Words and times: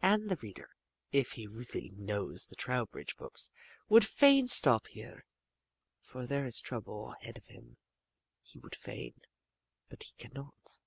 And 0.00 0.28
the 0.28 0.36
reader 0.36 0.70
if 1.10 1.32
he 1.32 1.48
really 1.48 1.90
knows 1.90 2.46
the 2.46 2.54
Trowbridge 2.54 3.16
books 3.16 3.50
would 3.88 4.06
fain 4.06 4.46
stop 4.46 4.86
here, 4.86 5.24
for 6.00 6.24
there 6.24 6.46
is 6.46 6.60
trouble 6.60 7.16
ahead 7.20 7.36
of 7.36 7.46
him. 7.46 7.76
He 8.42 8.60
would 8.60 8.76
fain 8.76 9.14
but 9.88 10.04
he 10.04 10.12
can 10.18 10.30
not. 10.34 10.80